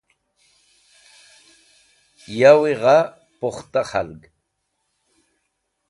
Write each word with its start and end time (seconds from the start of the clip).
Yawi 2.39 2.73
gha 2.81 2.97
pukhta 3.39 3.81
khalg 3.89 4.21